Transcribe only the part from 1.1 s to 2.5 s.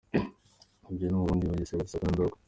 u Burundi, Bugesera, Gisaka na Ndorwa